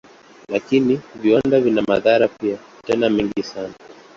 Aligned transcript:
Lakini 0.49 1.01
viwanda 1.15 1.59
vina 1.59 1.81
madhara 1.81 2.27
pia, 2.27 2.57
tena 2.87 3.09
mengi 3.09 3.43
sana. 3.43 3.73